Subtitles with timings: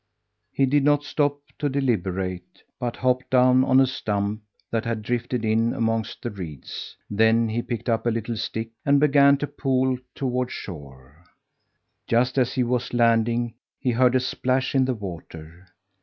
[0.51, 5.45] He did not stop to deliberate, but hopped down on a stump that had drifted
[5.45, 6.97] in amongst the reeds.
[7.07, 11.23] Then he picked up a little stick and began to pole toward shore.
[12.07, 15.67] Just as he was landing, he heard a splash in the water.